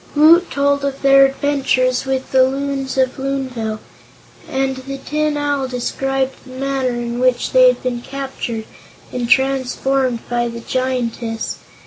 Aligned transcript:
Woot 0.15 0.49
told 0.49 0.83
of 0.83 1.03
their 1.03 1.25
adventures 1.27 2.05
with 2.05 2.31
the 2.31 2.41
Loons 2.41 2.97
of 2.97 3.19
Loonville, 3.19 3.77
and 4.49 4.77
the 4.77 4.97
Tin 4.97 5.37
Owl 5.37 5.67
described 5.67 6.37
the 6.43 6.53
manner 6.59 6.89
in 6.95 7.19
which 7.19 7.51
they 7.51 7.67
had 7.67 7.83
been 7.83 8.01
captured 8.01 8.65
and 9.13 9.29
transformed 9.29 10.27
by 10.27 10.47
the 10.47 10.61
Giantess. 10.61 11.59